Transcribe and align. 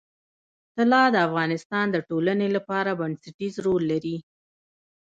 طلا 0.77 1.03
د 1.11 1.15
افغانستان 1.27 1.85
د 1.91 1.97
ټولنې 2.09 2.47
لپاره 2.55 2.97
بنسټيز 2.99 3.53
رول 3.65 3.83
لري. 3.91 4.17